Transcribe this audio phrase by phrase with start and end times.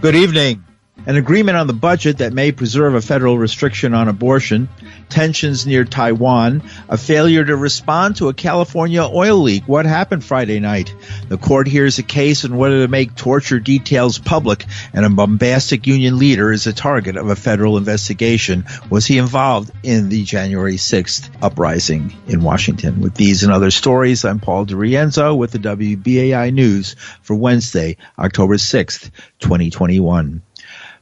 [0.00, 0.69] Good evening.
[1.06, 4.68] An agreement on the budget that may preserve a federal restriction on abortion,
[5.08, 9.64] tensions near Taiwan, a failure to respond to a California oil leak.
[9.66, 10.94] What happened Friday night?
[11.28, 15.86] The court hears a case on whether to make torture details public, and a bombastic
[15.86, 18.66] union leader is a target of a federal investigation.
[18.90, 23.00] Was he involved in the January 6th uprising in Washington?
[23.00, 28.56] With these and other stories, I'm Paul DiRienzo with the WBAI News for Wednesday, October
[28.56, 30.42] 6th, 2021.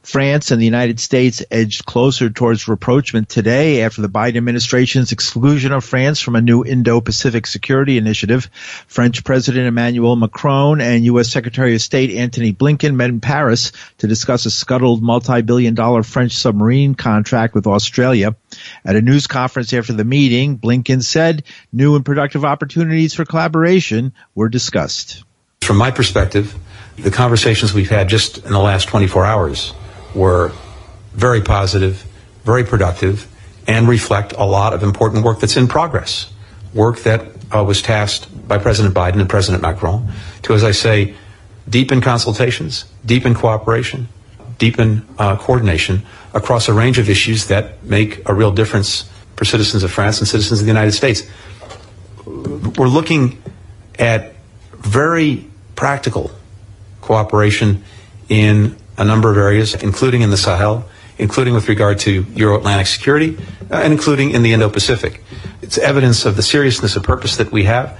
[0.03, 5.73] France and the United States edged closer towards rapprochement today after the Biden administration's exclusion
[5.73, 8.49] of France from a new Indo-Pacific security initiative.
[8.87, 11.29] French President Emmanuel Macron and U.S.
[11.29, 16.31] Secretary of State Antony Blinken met in Paris to discuss a scuttled multi-billion dollar French
[16.31, 18.35] submarine contract with Australia.
[18.85, 24.13] At a news conference after the meeting, Blinken said new and productive opportunities for collaboration
[24.33, 25.23] were discussed.
[25.61, 26.57] From my perspective,
[26.95, 29.73] the conversations we've had just in the last 24 hours
[30.15, 30.51] were
[31.13, 32.05] very positive,
[32.43, 33.27] very productive,
[33.67, 36.31] and reflect a lot of important work that's in progress.
[36.73, 40.11] Work that uh, was tasked by President Biden and President Macron
[40.43, 41.15] to, as I say,
[41.67, 44.07] deepen consultations, deepen cooperation,
[44.57, 49.83] deepen uh, coordination across a range of issues that make a real difference for citizens
[49.83, 51.23] of France and citizens of the United States.
[52.25, 53.41] We're looking
[53.97, 54.33] at
[54.73, 56.31] very practical
[57.01, 57.83] cooperation
[58.27, 60.83] in a number of areas, including in the Sahel,
[61.17, 63.37] including with regard to Euro-Atlantic security,
[63.71, 65.23] uh, and including in the Indo-Pacific.
[65.61, 67.97] It's evidence of the seriousness of purpose that we have.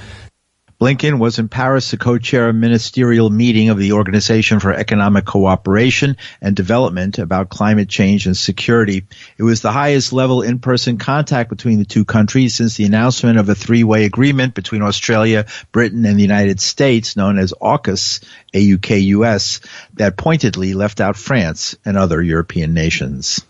[0.80, 6.16] Blinken was in Paris to co-chair a ministerial meeting of the Organization for Economic Cooperation
[6.42, 9.06] and Development about climate change and security.
[9.38, 13.50] It was the highest level in-person contact between the two countries since the announcement of
[13.50, 19.60] a three-way agreement between Australia, Britain, and the United States known as AUKUS, AUKUS,
[19.96, 23.42] that pointedly left out France and other European nations.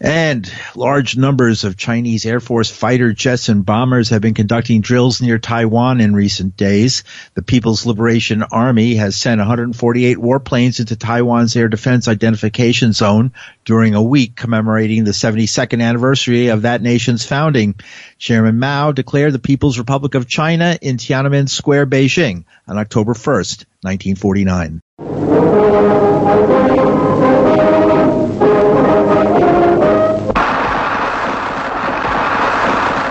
[0.00, 5.22] And large numbers of Chinese Air Force fighter jets and bombers have been conducting drills
[5.22, 7.04] near Taiwan in recent days.
[7.34, 13.32] The People's Liberation Army has sent 148 warplanes into Taiwan's air defense identification zone
[13.64, 17.74] during a week commemorating the 72nd anniversary of that nation's founding.
[18.18, 23.64] Chairman Mao declared the People's Republic of China in Tiananmen Square, Beijing on October 1st,
[23.82, 24.80] 1949.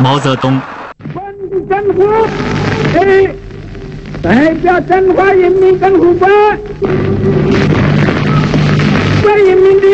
[0.02, 0.60] 毛泽东。
[1.68, 2.26] 政府
[2.92, 3.34] 对
[4.22, 6.18] 代表中华人民共和
[9.22, 9.86] 国人民的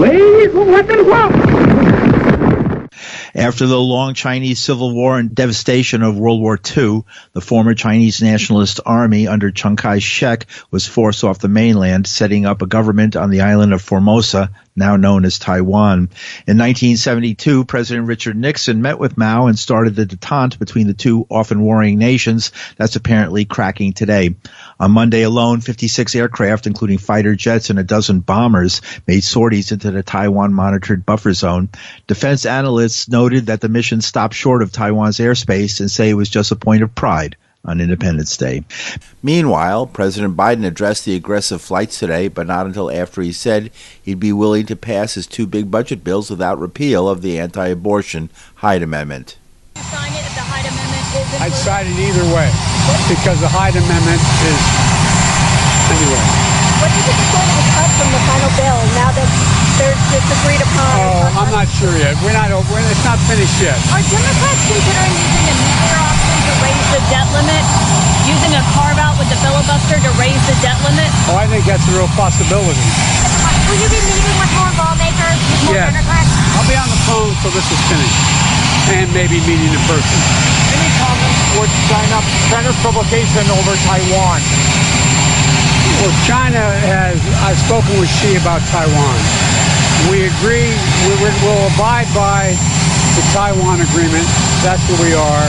[0.00, 1.12] 唯一中华政府。
[3.34, 8.80] After the long Chinese Civil War and devastation of World War II, the former Chinese Nationalist
[8.84, 13.42] Army under Chiang Kai-shek was forced off the mainland, setting up a government on the
[13.42, 16.09] island of Formosa, now known as Taiwan.
[16.47, 21.25] In 1972, President Richard Nixon met with Mao and started the detente between the two
[21.29, 24.35] often warring nations that's apparently cracking today.
[24.79, 29.91] On Monday alone, 56 aircraft, including fighter jets and a dozen bombers, made sorties into
[29.91, 31.69] the Taiwan monitored buffer zone.
[32.07, 36.29] Defense analysts noted that the mission stopped short of Taiwan's airspace and say it was
[36.29, 38.63] just a point of pride on Independence Day.
[39.21, 44.19] Meanwhile, President Biden addressed the aggressive flights today, but not until after he said he'd
[44.19, 48.29] be willing to pass his two big budget bills without repeal of the anti abortion
[48.55, 49.37] Hyde Amendment.
[51.39, 52.51] I'd sign it either way
[53.07, 54.59] because the Hyde Amendment is
[55.87, 56.23] anyway.
[56.83, 59.29] What do you think is going to be cut from the final bill now that
[59.79, 60.83] there's this agreed upon?
[60.99, 62.19] Oh, I'm not sure yet.
[62.27, 62.75] We're not over.
[62.91, 63.79] It's not finished yet.
[63.87, 67.63] Are Democrats considering using a nuclear option to raise the debt limit?
[68.27, 71.07] Using a carve out with the filibuster to raise the debt limit?
[71.31, 72.83] Oh, I think that's a real possibility.
[73.67, 75.91] Will you be meeting with more lawmakers, with more yes.
[75.91, 76.31] Democrats?
[76.55, 78.23] I'll be on the phone until this is finished,
[78.95, 80.19] and maybe meeting in person.
[80.75, 84.39] Any comments would sign up Senator's provocation over Taiwan?
[86.03, 87.19] Well, China has.
[87.47, 89.19] I've spoken with Xi about Taiwan.
[90.11, 90.67] We agree.
[91.07, 91.13] We
[91.43, 92.51] will abide by
[93.23, 94.27] the Taiwan agreement.
[94.63, 95.45] That's where we are.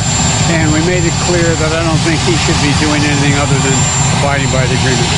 [0.54, 3.58] And we made it clear that I don't think he should be doing anything other
[3.64, 3.78] than
[4.20, 5.10] abiding by the agreement.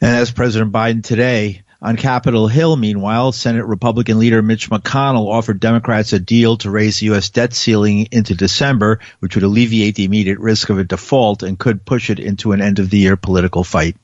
[0.00, 5.60] And as President Biden today, on Capitol Hill, meanwhile, Senate Republican leader Mitch McConnell offered
[5.60, 7.30] Democrats a deal to raise the U.S.
[7.30, 11.84] debt ceiling into December, which would alleviate the immediate risk of a default and could
[11.84, 13.96] push it into an end of the year political fight.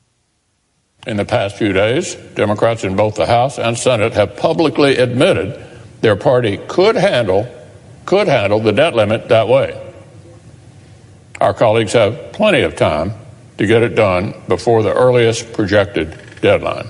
[1.05, 5.63] In the past few days, Democrats in both the House and Senate have publicly admitted
[6.01, 7.53] their party could handle
[8.05, 9.83] could handle the debt limit that way.
[11.41, 13.13] Our colleagues have plenty of time
[13.57, 16.87] to get it done before the earliest projected deadline.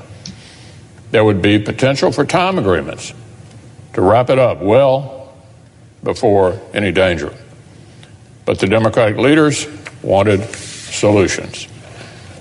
[1.12, 3.14] There would be potential for time agreements
[3.94, 5.36] to wrap it up well
[6.04, 7.34] before any danger.
[8.46, 9.68] But the Democratic leaders
[10.04, 11.68] wanted solutions.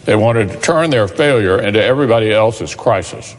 [0.05, 3.35] They wanted to turn their failure into everybody else's crisis,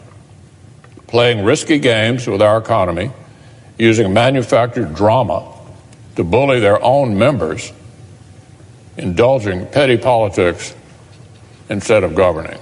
[1.08, 3.12] playing risky games with our economy,
[3.78, 5.54] using manufactured drama
[6.16, 7.72] to bully their own members,
[8.98, 10.76] indulging petty politics
[11.70, 12.60] instead of governing.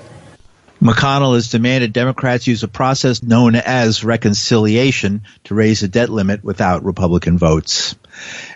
[0.82, 6.44] McConnell has demanded Democrats use a process known as reconciliation to raise the debt limit
[6.44, 7.96] without Republican votes.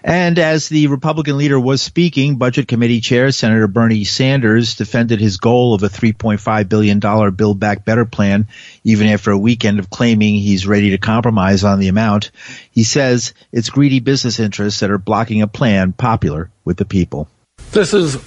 [0.04, 5.38] And as the Republican leader was speaking, Budget Committee Chair Senator Bernie Sanders defended his
[5.38, 7.00] goal of a $3.5 billion
[7.36, 8.48] Build Back Better plan,
[8.84, 12.32] even after a weekend of claiming he's ready to compromise on the amount.
[12.72, 17.28] He says it's greedy business interests that are blocking a plan popular with the people.
[17.72, 18.18] This is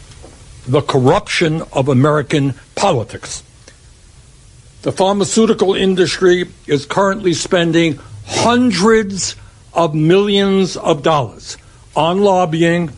[0.66, 3.42] the corruption of American politics.
[4.82, 9.36] The pharmaceutical industry is currently spending hundreds
[9.74, 11.56] of millions of dollars
[11.94, 12.90] on lobbying,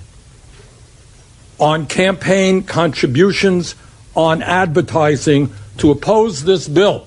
[1.59, 3.75] on campaign contributions,
[4.15, 7.06] on advertising to oppose this bill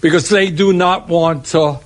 [0.00, 1.78] because they do not want to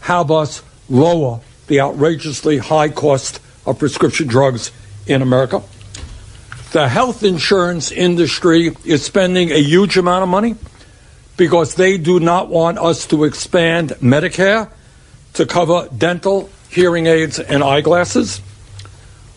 [0.00, 4.70] have us lower the outrageously high cost of prescription drugs
[5.06, 5.62] in America.
[6.72, 10.56] The health insurance industry is spending a huge amount of money
[11.36, 14.70] because they do not want us to expand Medicare
[15.34, 18.40] to cover dental, hearing aids, and eyeglasses.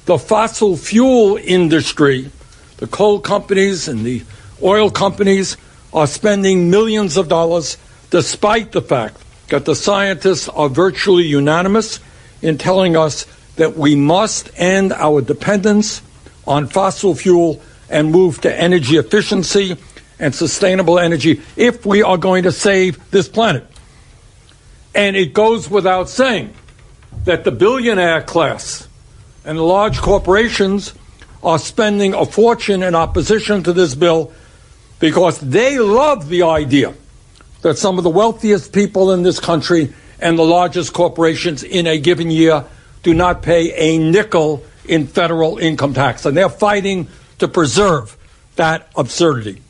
[0.05, 2.31] The fossil fuel industry,
[2.77, 4.23] the coal companies and the
[4.63, 5.57] oil companies,
[5.94, 7.77] are spending millions of dollars
[8.09, 9.17] despite the fact
[9.49, 11.99] that the scientists are virtually unanimous
[12.41, 16.01] in telling us that we must end our dependence
[16.45, 19.75] on fossil fuel and move to energy efficiency
[20.19, 23.65] and sustainable energy if we are going to save this planet.
[24.97, 26.55] And it goes without saying
[27.25, 28.88] that the billionaire class
[29.45, 30.95] and the large corporations
[31.44, 34.33] are spending a fortune in opposition to this bill
[34.99, 36.95] because they love the idea
[37.61, 41.99] that some of the wealthiest people in this country and the largest corporations in a
[41.99, 42.65] given year
[43.03, 46.25] do not pay a nickel in federal income tax.
[46.25, 47.07] And they're fighting
[47.38, 48.17] to preserve
[48.55, 49.61] that absurdity.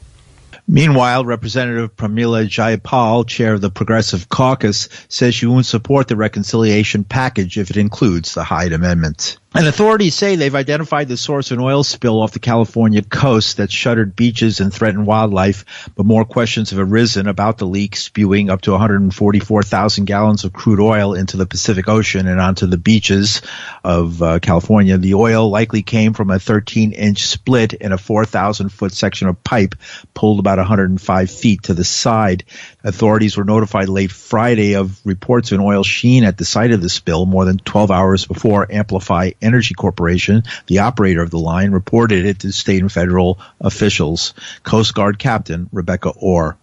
[0.67, 7.05] Meanwhile, Representative Pramila Jayapal, chair of the Progressive Caucus, says she won't support the reconciliation
[7.05, 9.37] package if it includes the Hyde Amendment.
[9.55, 13.57] And authorities say they've identified the source of an oil spill off the California coast
[13.57, 18.49] that shuttered beaches and threatened wildlife, but more questions have arisen about the leak spewing
[18.49, 23.41] up to 144,000 gallons of crude oil into the Pacific Ocean and onto the beaches
[23.85, 24.97] of uh, California.
[24.97, 29.43] The oil likely came from a 13 inch split in a 4,000 foot section of
[29.45, 29.75] pipe
[30.13, 32.43] pulled about 105 feet to the side.
[32.83, 36.81] Authorities were notified late Friday of reports of an oil sheen at the site of
[36.81, 41.71] the spill more than 12 hours before Amplify Energy Corporation, the operator of the line,
[41.71, 44.33] reported it to state and federal officials.
[44.63, 46.57] Coast Guard Captain Rebecca Orr.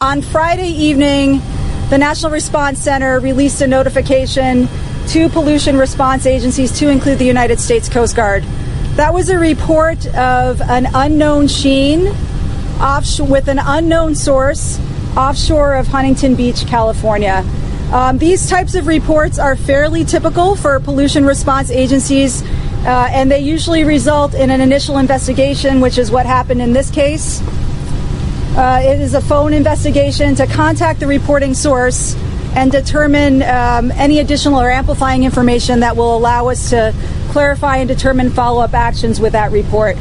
[0.00, 1.40] On Friday evening,
[1.90, 4.68] the National Response Center released a notification
[5.08, 8.44] to pollution response agencies to include the United States Coast Guard.
[8.96, 12.08] That was a report of an unknown sheen
[12.80, 14.78] offshore with an unknown source
[15.16, 17.44] offshore of Huntington Beach, California.
[17.92, 23.40] Um, these types of reports are fairly typical for pollution response agencies, uh, and they
[23.40, 27.40] usually result in an initial investigation, which is what happened in this case.
[28.56, 32.14] Uh, it is a phone investigation to contact the reporting source
[32.54, 36.94] and determine um, any additional or amplifying information that will allow us to
[37.30, 39.96] clarify and determine follow up actions with that report.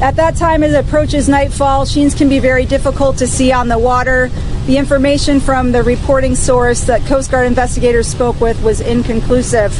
[0.00, 3.68] At that time, as it approaches nightfall, sheens can be very difficult to see on
[3.68, 4.30] the water.
[4.70, 9.72] The information from the reporting source that Coast Guard investigators spoke with was inconclusive.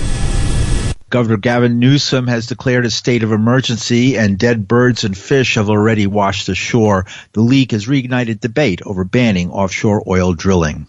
[1.11, 5.71] Governor Gavin Newsom has declared a state of emergency and dead birds and fish have
[5.71, 7.07] already washed ashore.
[7.35, 10.89] The leak has reignited debate over banning offshore oil drilling.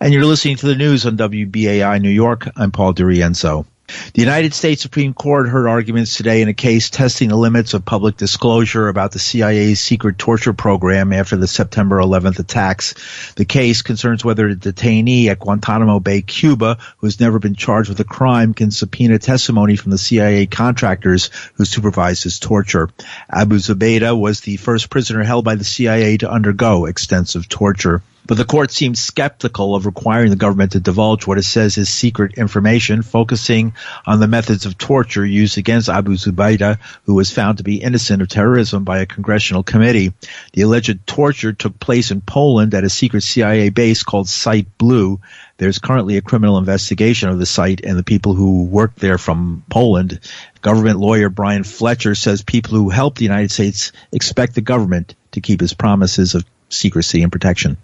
[0.00, 2.48] And you're listening to the news on WBAI New York.
[2.56, 3.66] I'm Paul DiRienzo.
[3.88, 7.86] The United States Supreme Court heard arguments today in a case testing the limits of
[7.86, 13.32] public disclosure about the CIA's secret torture program after the September 11th attacks.
[13.36, 17.88] The case concerns whether a detainee at Guantanamo Bay, Cuba, who has never been charged
[17.88, 22.90] with a crime, can subpoena testimony from the CIA contractors who supervised his torture.
[23.30, 28.02] Abu Zubaydah was the first prisoner held by the CIA to undergo extensive torture.
[28.28, 31.88] But the court seems skeptical of requiring the government to divulge what it says is
[31.88, 33.72] secret information, focusing
[34.04, 38.20] on the methods of torture used against Abu Zubaydah, who was found to be innocent
[38.20, 40.12] of terrorism by a congressional committee.
[40.52, 45.22] The alleged torture took place in Poland at a secret CIA base called Site Blue.
[45.56, 49.62] There's currently a criminal investigation of the site and the people who worked there from
[49.70, 50.20] Poland.
[50.60, 55.40] Government lawyer Brian Fletcher says people who help the United States expect the government to
[55.40, 57.78] keep its promises of secrecy and protection.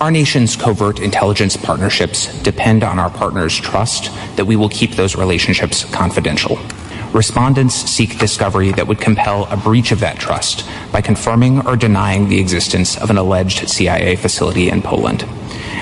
[0.00, 5.14] Our nation's covert intelligence partnerships depend on our partners' trust that we will keep those
[5.14, 6.58] relationships confidential.
[7.12, 12.28] Respondents seek discovery that would compel a breach of that trust by confirming or denying
[12.28, 15.26] the existence of an alleged CIA facility in Poland.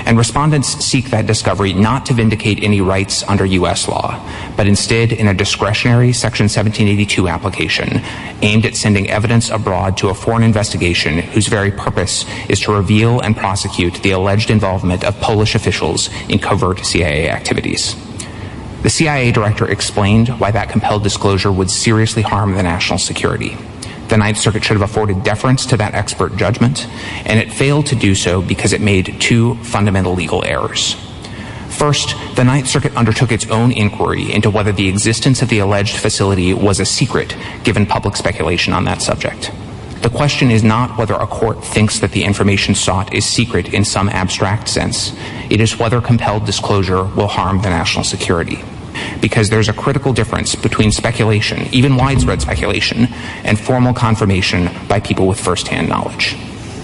[0.06, 3.86] And respondents seek that discovery not to vindicate any rights under U.S.
[3.86, 4.18] law,
[4.56, 8.00] but instead in a discretionary Section 1782 application
[8.42, 13.20] aimed at sending evidence abroad to a foreign investigation whose very purpose is to reveal
[13.20, 17.94] and prosecute the alleged involvement of Polish officials in covert CIA activities.
[18.82, 23.56] The CIA director explained why that compelled disclosure would seriously harm the national security.
[24.08, 26.88] The Ninth Circuit should have afforded deference to that expert judgment,
[27.26, 30.96] and it failed to do so because it made two fundamental legal errors.
[31.68, 35.96] First, the Ninth Circuit undertook its own inquiry into whether the existence of the alleged
[35.96, 39.52] facility was a secret, given public speculation on that subject.
[40.02, 43.84] The question is not whether a court thinks that the information sought is secret in
[43.84, 45.14] some abstract sense.
[45.50, 48.64] It is whether compelled disclosure will harm the national security
[49.20, 53.08] because there's a critical difference between speculation, even widespread speculation,
[53.44, 56.36] and formal confirmation by people with firsthand knowledge.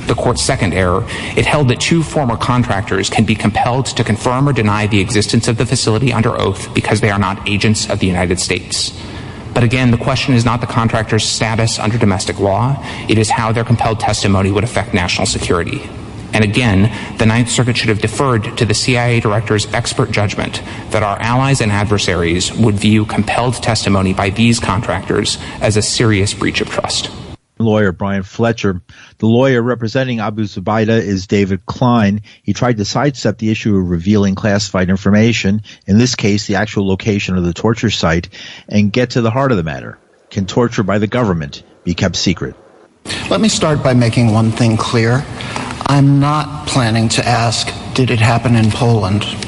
[0.06, 1.04] The court's second error,
[1.36, 5.48] it held that two former contractors can be compelled to confirm or deny the existence
[5.48, 8.92] of the facility under oath because they are not agents of the United States.
[9.56, 12.76] But again, the question is not the contractor's status under domestic law,
[13.08, 15.80] it is how their compelled testimony would affect national security.
[16.34, 21.02] And again, the Ninth Circuit should have deferred to the CIA director's expert judgment that
[21.02, 26.60] our allies and adversaries would view compelled testimony by these contractors as a serious breach
[26.60, 27.10] of trust.
[27.58, 28.82] Lawyer Brian Fletcher.
[29.18, 32.22] The lawyer representing Abu Zubaydah is David Klein.
[32.42, 36.86] He tried to sidestep the issue of revealing classified information, in this case, the actual
[36.86, 38.28] location of the torture site,
[38.68, 39.98] and get to the heart of the matter.
[40.30, 42.56] Can torture by the government be kept secret?
[43.30, 45.24] Let me start by making one thing clear.
[45.88, 49.45] I'm not planning to ask, did it happen in Poland?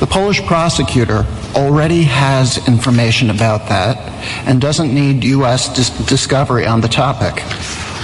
[0.00, 3.96] The Polish prosecutor already has information about that
[4.46, 5.74] and doesn't need U.S.
[5.74, 7.42] Dis- discovery on the topic.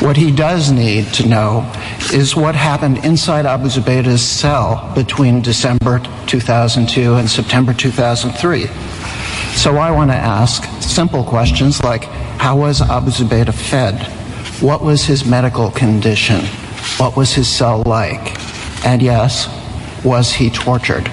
[0.03, 1.71] What he does need to know
[2.13, 8.67] is what happened inside Abu Zubaydah's cell between December 2002 and September 2003.
[9.55, 12.05] So I want to ask simple questions like
[12.39, 14.03] how was Abu Zubaydah fed?
[14.61, 16.41] What was his medical condition?
[16.99, 18.37] What was his cell like?
[18.85, 19.49] And yes,
[20.05, 21.09] was he tortured?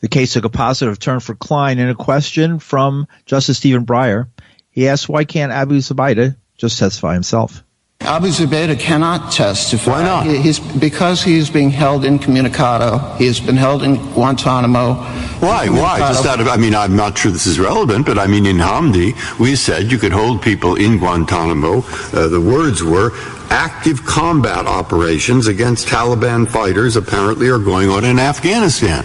[0.00, 4.28] The case took a positive turn for Klein in a question from Justice Stephen Breyer.
[4.70, 7.62] He asked, why can't Abu Zubaydah just testify himself?
[8.02, 9.90] Abu Zubaydah cannot testify.
[9.90, 10.26] Why not?
[10.26, 13.16] He's, because he's being held incommunicado.
[13.18, 14.94] He has been held in Guantanamo.
[14.94, 15.68] Why?
[15.68, 15.98] Why?
[15.98, 18.56] Just out of, I mean, I'm not sure this is relevant, but I mean, in
[18.56, 21.82] Hamdi, we said you could hold people in Guantanamo.
[22.14, 23.12] Uh, the words were
[23.50, 29.04] active combat operations against Taliban fighters apparently are going on in Afghanistan.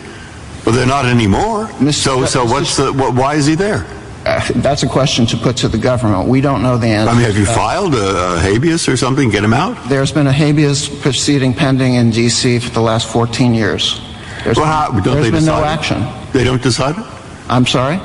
[0.66, 1.70] Well, they're not anymore.
[1.92, 2.92] so, so what's the?
[2.92, 3.86] What, why is he there?
[4.26, 6.28] Uh, that's a question to put to the government.
[6.28, 7.12] We don't know the answer.
[7.12, 9.30] I mean, have you filed a, a habeas or something?
[9.30, 9.78] Get him out.
[9.88, 12.58] There's been a habeas proceeding pending in D.C.
[12.58, 14.02] for the last 14 years.
[14.44, 16.04] There's Well, how, been, there's been no action.
[16.34, 17.06] They don't decide it.
[17.48, 18.00] I'm sorry.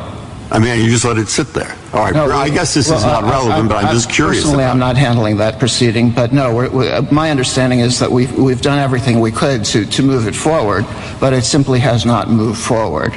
[0.53, 1.77] I mean, you just let it sit there.
[1.93, 2.13] All right.
[2.15, 4.43] No, I guess this is not relevant, I- but I'm I- just curious.
[4.43, 8.11] Personally, I'm not handling that proceeding, but no, we're, we uh, my understanding is that
[8.11, 10.85] we've, we've done everything we could to, to move it forward,
[11.21, 13.13] but it simply has not moved forward.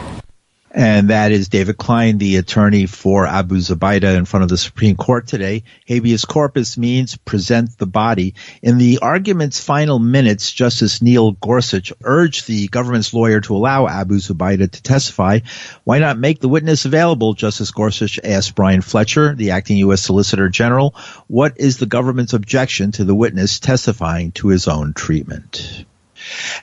[0.75, 4.95] And that is David Klein, the attorney for Abu Zubaydah in front of the Supreme
[4.95, 5.63] Court today.
[5.87, 8.33] Habeas corpus means present the body.
[8.63, 14.15] In the argument's final minutes, Justice Neil Gorsuch urged the government's lawyer to allow Abu
[14.15, 15.41] Zubaydah to testify.
[15.83, 17.35] Why not make the witness available?
[17.35, 20.01] Justice Gorsuch asked Brian Fletcher, the acting U.S.
[20.01, 20.95] Solicitor General.
[21.27, 25.85] What is the government's objection to the witness testifying to his own treatment?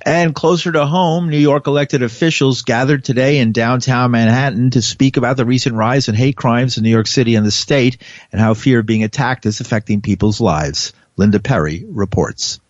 [0.02, 5.16] And closer to home, New York elected officials gathered today in downtown Manhattan to speak
[5.16, 7.98] about the recent rise in hate crimes in New York City and the state
[8.32, 10.92] and how fear of being attacked is affecting people's lives.
[11.16, 12.60] Linda Perry reports.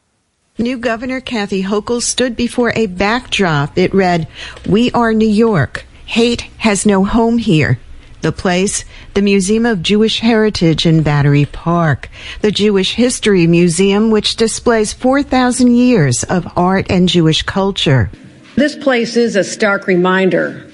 [0.58, 3.78] New Governor Kathy Hochul stood before a backdrop.
[3.78, 4.28] It read,
[4.68, 5.86] We are New York.
[6.04, 7.78] Hate has no home here.
[8.22, 8.84] The place,
[9.14, 12.10] the Museum of Jewish Heritage in Battery Park,
[12.42, 18.10] the Jewish History Museum, which displays 4,000 years of art and Jewish culture.
[18.56, 20.70] This place is a stark reminder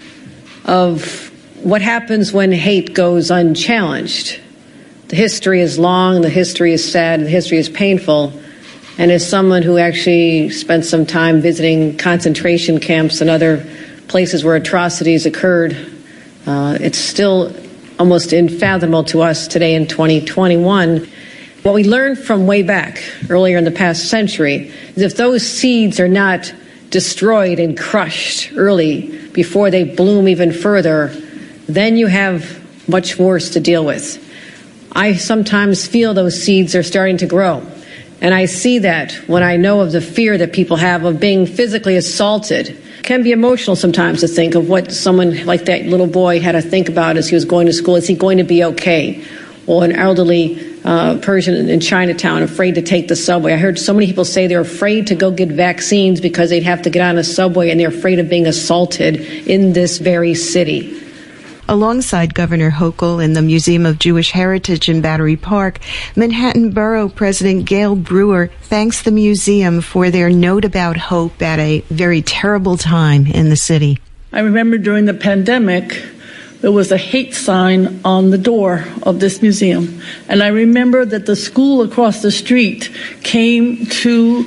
[0.65, 1.31] of
[1.62, 4.41] what happens when hate goes unchallenged.
[5.09, 8.33] The history is long, the history is sad, the history is painful.
[8.99, 13.65] And as someone who actually spent some time visiting concentration camps and other
[14.09, 15.96] places where atrocities occurred,
[16.47, 17.53] uh, it's still
[17.99, 21.09] almost unfathomable to us today in 2021.
[21.62, 25.99] What we learned from way back earlier in the past century is if those seeds
[25.99, 26.55] are not
[26.91, 31.09] destroyed and crushed early before they bloom even further,
[31.69, 34.23] then you have much worse to deal with.
[34.93, 37.67] I sometimes feel those seeds are starting to grow.
[38.21, 41.47] And I see that when I know of the fear that people have of being
[41.47, 46.41] physically assaulted can be emotional sometimes to think of what someone like that little boy
[46.41, 47.97] had to think about as he was going to school.
[47.97, 49.25] Is he going to be okay?
[49.67, 53.53] Or an elderly uh, person in Chinatown afraid to take the subway.
[53.53, 56.83] I heard so many people say they're afraid to go get vaccines because they'd have
[56.83, 61.06] to get on a subway and they're afraid of being assaulted in this very city.
[61.68, 65.80] Alongside Governor Hochul in the Museum of Jewish Heritage in Battery Park,
[66.14, 71.80] Manhattan Borough President Gale Brewer thanks the museum for their note about hope at a
[71.90, 73.99] very terrible time in the city.
[74.32, 76.04] I remember during the pandemic,
[76.61, 80.00] there was a hate sign on the door of this museum.
[80.28, 82.90] And I remember that the school across the street
[83.25, 84.44] came to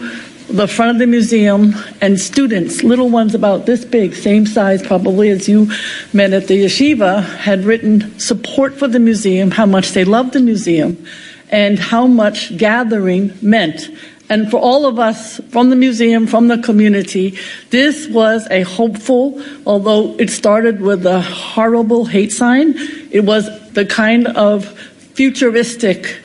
[0.49, 5.29] the front of the museum and students, little ones about this big, same size probably
[5.29, 5.71] as you
[6.11, 10.39] met at the yeshiva, had written support for the museum, how much they loved the
[10.39, 11.05] museum,
[11.49, 13.89] and how much gathering meant.
[14.29, 17.37] And for all of us from the museum, from the community,
[17.71, 22.73] this was a hopeful, although it started with a horrible hate sign,
[23.11, 24.67] it was the kind of
[25.13, 26.21] futuristic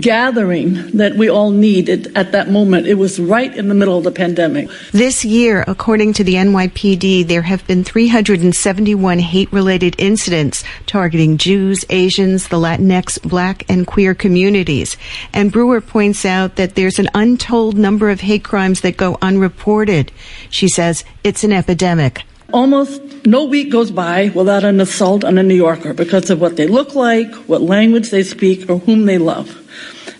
[0.00, 2.86] gathering that we all needed at that moment.
[2.86, 4.68] It was right in the middle of the pandemic.
[4.92, 11.84] This year, according to the NYPD, there have been 371 hate related incidents targeting Jews,
[11.90, 14.96] Asians, the Latinx, black, and queer communities.
[15.32, 20.12] And Brewer points out that there's an untold number of hate crimes that go unreported.
[20.50, 25.42] She says it's an epidemic almost no week goes by without an assault on a
[25.42, 29.18] New Yorker because of what they look like, what language they speak, or whom they
[29.18, 29.63] love.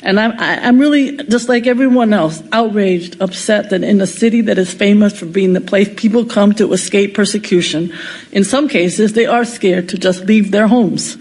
[0.05, 4.59] And I'm, I'm really, just like everyone else, outraged, upset that in a city that
[4.59, 7.91] is famous for being the place people come to escape persecution,
[8.31, 11.17] in some cases, they are scared to just leave their homes.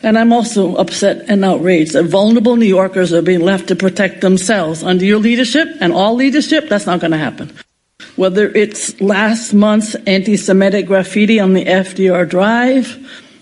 [0.00, 4.20] And I'm also upset and outraged that vulnerable New Yorkers are being left to protect
[4.20, 4.84] themselves.
[4.84, 7.52] Under your leadership and all leadership, that's not going to happen.
[8.14, 12.96] Whether it's last month's anti Semitic graffiti on the FDR Drive,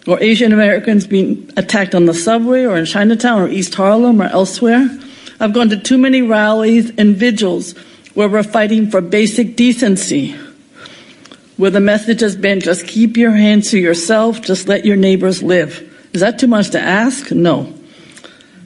[0.07, 4.27] or Asian Americans being attacked on the subway or in Chinatown or East Harlem or
[4.27, 4.89] elsewhere.
[5.41, 7.77] I've gone to too many rallies and vigils
[8.15, 10.35] where we're fighting for basic decency,
[11.59, 15.43] where the message has been just keep your hands to yourself, just let your neighbors
[15.43, 15.83] live.
[16.15, 17.31] Is that too much to ask?
[17.31, 17.75] No.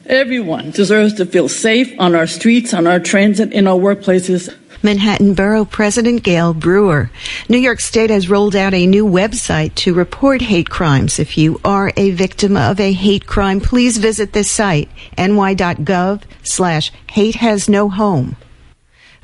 [0.07, 4.55] Everyone deserves to feel safe on our streets, on our transit, in our workplaces.
[4.83, 7.11] Manhattan Borough President Gale Brewer.
[7.49, 11.19] New York State has rolled out a new website to report hate crimes.
[11.19, 14.89] If you are a victim of a hate crime, please visit this site,
[15.19, 18.37] ny.gov slash hate has no home.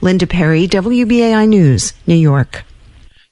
[0.03, 2.65] Linda Perry, WBAI News, New York.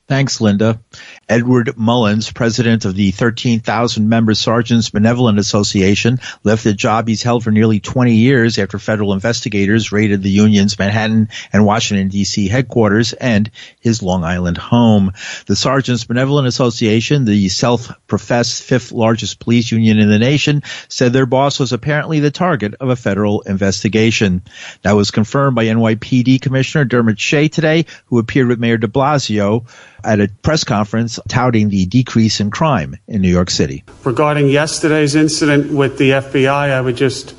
[0.09, 0.81] Thanks, Linda.
[1.29, 7.45] Edward Mullins, president of the 13,000 member Sergeants Benevolent Association, left the job he's held
[7.45, 12.49] for nearly 20 years after federal investigators raided the union's Manhattan and Washington, D.C.
[12.49, 15.13] headquarters and his Long Island home.
[15.47, 21.27] The Sergeants Benevolent Association, the self-professed fifth largest police union in the nation, said their
[21.27, 24.43] boss was apparently the target of a federal investigation.
[24.83, 29.67] That was confirmed by NYPD Commissioner Dermot Shea today, who appeared with Mayor de Blasio
[30.05, 33.85] at a press conference touting the decrease in crime in New York City.
[34.05, 37.31] Regarding yesterday's incident with the FBI, I would just,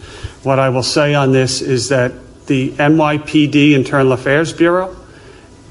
[0.44, 2.14] what I will say on this is that
[2.48, 4.96] the NYPD Internal Affairs Bureau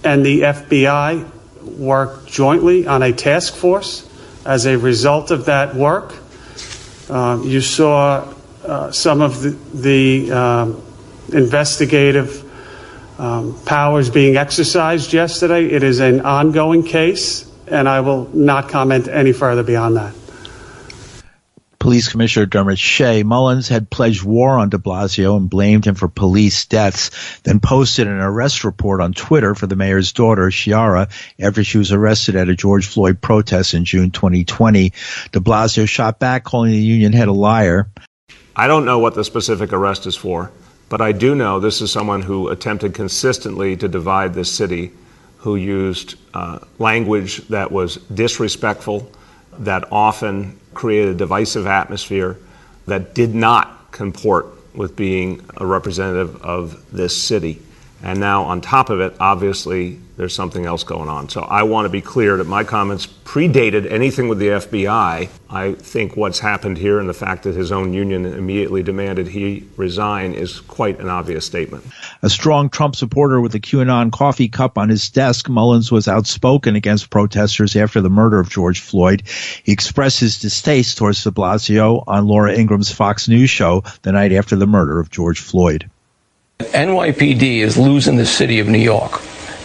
[0.02, 1.30] and the FBI
[1.78, 4.08] work jointly on a task force.
[4.44, 6.14] As a result of that work,
[7.08, 8.30] uh, you saw
[8.64, 10.82] uh, some of the, the um,
[11.32, 12.42] investigative
[13.18, 15.66] um, powers being exercised yesterday.
[15.66, 20.14] It is an ongoing case, and I will not comment any further beyond that.
[21.84, 26.08] Police Commissioner Dermot Shea Mullins had pledged war on de Blasio and blamed him for
[26.08, 27.10] police deaths,
[27.42, 31.92] then posted an arrest report on Twitter for the mayor's daughter, Chiara, after she was
[31.92, 34.94] arrested at a George Floyd protest in June 2020.
[35.32, 37.90] De Blasio shot back, calling the union head a liar.
[38.56, 40.52] I don't know what the specific arrest is for,
[40.88, 44.92] but I do know this is someone who attempted consistently to divide this city,
[45.44, 49.12] who used uh, language that was disrespectful,
[49.58, 52.38] that often created a divisive atmosphere,
[52.86, 57.60] that did not comport with being a representative of this city.
[58.04, 61.30] And now, on top of it, obviously, there's something else going on.
[61.30, 65.30] So I want to be clear that my comments predated anything with the FBI.
[65.48, 69.66] I think what's happened here and the fact that his own union immediately demanded he
[69.78, 71.82] resign is quite an obvious statement.
[72.20, 76.76] A strong Trump supporter with a QAnon coffee cup on his desk, Mullins was outspoken
[76.76, 79.22] against protesters after the murder of George Floyd.
[79.62, 84.32] He expressed his distaste towards de Blasio on Laura Ingraham's Fox News show the night
[84.32, 85.88] after the murder of George Floyd.
[86.60, 89.20] NYPD is losing the city of New York.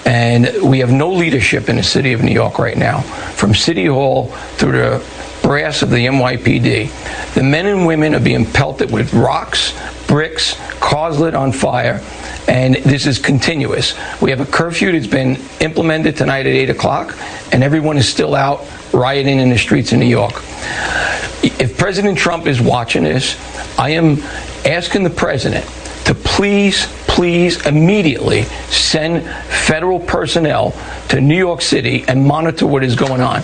[0.07, 3.85] And we have no leadership in the city of New York right now, from City
[3.85, 5.05] Hall through the
[5.43, 7.33] brass of the NYPD.
[7.35, 9.75] The men and women are being pelted with rocks,
[10.07, 12.03] bricks, cars lit on fire,
[12.47, 13.93] and this is continuous.
[14.19, 17.15] We have a curfew that's been implemented tonight at 8 o'clock,
[17.51, 20.33] and everyone is still out rioting in the streets of New York.
[21.43, 23.37] If President Trump is watching this,
[23.77, 24.23] I am
[24.65, 25.65] asking the president
[26.09, 26.87] to please,
[27.19, 30.73] please immediately send federal personnel
[31.09, 33.39] to New York City and monitor what is going on.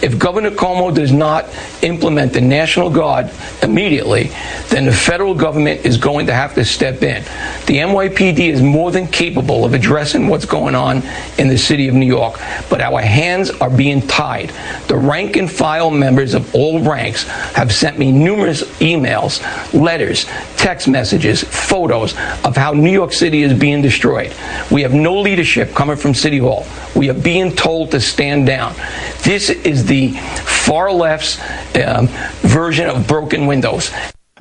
[0.00, 1.46] If Governor Cuomo does not
[1.82, 3.30] implement the National Guard
[3.62, 4.30] immediately,
[4.68, 7.22] then the federal government is going to have to step in.
[7.66, 11.02] The NYPD is more than capable of addressing what's going on
[11.36, 14.50] in the city of New York, but our hands are being tied.
[14.86, 19.42] The rank and file members of all ranks have sent me numerous emails,
[19.74, 20.24] letters,
[20.56, 24.34] text messages, photos of how New York City is being destroyed.
[24.70, 26.66] We have no leadership coming from City Hall.
[26.94, 28.74] We are being told to stand down.
[29.22, 31.40] This is the far left's
[31.76, 32.08] um,
[32.42, 33.90] version of broken windows.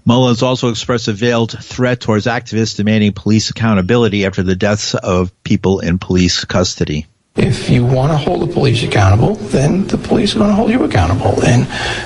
[0.05, 5.31] Mullins also expressed a veiled threat towards activists demanding police accountability after the deaths of
[5.43, 7.05] people in police custody.
[7.39, 10.71] If you want to hold the police accountable, then the police are going to hold
[10.71, 11.41] you accountable.
[11.45, 11.63] And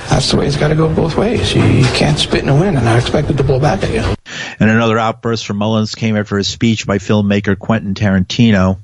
[0.08, 1.56] that's the way it's got to go both ways.
[1.56, 3.92] You, you can't spit in the wind and not expect it to blow back at
[3.92, 4.16] you.
[4.60, 8.78] And another outburst from Mullins came after a speech by filmmaker Quentin Tarantino.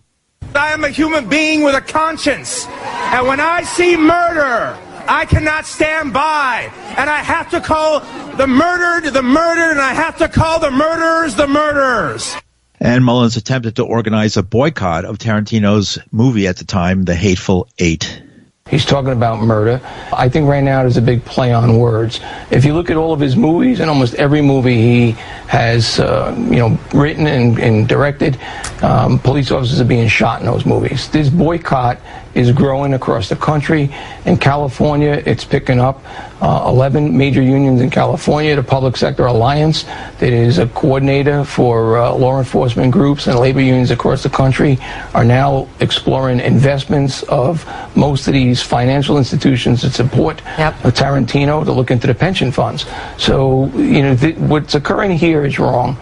[0.55, 2.65] I am a human being with a conscience.
[2.67, 4.75] And when I see murder,
[5.07, 6.71] I cannot stand by.
[6.97, 7.99] And I have to call
[8.35, 12.35] the murdered the murdered, and I have to call the murderers the murderers.
[12.79, 17.67] And Mullins attempted to organize a boycott of Tarantino's movie at the time, The Hateful
[17.77, 18.21] Eight.
[18.69, 19.81] He's talking about murder.
[20.13, 22.19] I think right now there's a big play on words.
[22.51, 25.11] If you look at all of his movies, and almost every movie he
[25.47, 28.39] has, uh, you know, written and, and directed,
[28.83, 31.09] um, police officers are being shot in those movies.
[31.09, 31.97] This boycott
[32.33, 33.93] is growing across the country.
[34.25, 36.03] In California, it's picking up.
[36.41, 39.83] Uh, 11 major unions in California, the Public Sector Alliance,
[40.19, 44.77] that is a coordinator for uh, law enforcement groups and labor unions across the country,
[45.13, 47.65] are now exploring investments of
[47.95, 50.75] most of these financial institutions that support yep.
[50.75, 52.85] Tarantino to look into the pension funds.
[53.17, 55.97] So, you know, th- what's occurring here is wrong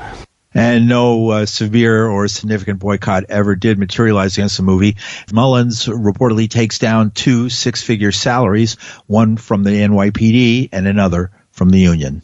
[0.58, 4.98] and no uh, severe or significant boycott ever did materialize against the movie.
[5.32, 8.74] Mullins reportedly takes down two six figure salaries,
[9.06, 12.24] one from the NYPD and another from the union.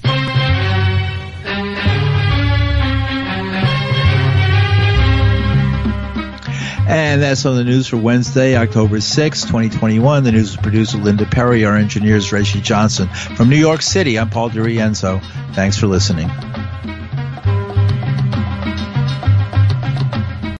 [6.85, 10.23] And that's on the news for Wednesday, October 6, 2021.
[10.23, 11.65] The news was produced with Linda Perry.
[11.65, 13.07] Our engineer is Reggie Johnson.
[13.07, 15.23] From New York City, I'm Paul DiRienzo.
[15.55, 16.29] Thanks for listening.